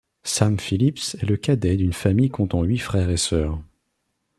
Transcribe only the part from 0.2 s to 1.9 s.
Sam Phillips est le cadet